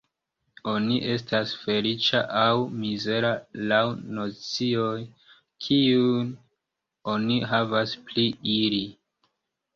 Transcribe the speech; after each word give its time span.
Oni 0.69 0.95
estas 1.15 1.51
feliĉa 1.65 2.21
aŭ 2.43 2.53
mizera 2.85 3.29
laŭ 3.73 3.83
nocioj, 4.21 4.95
kiujn 5.67 6.33
oni 7.15 7.39
havas 7.55 7.97
pri 8.11 8.27
ili. 8.57 8.83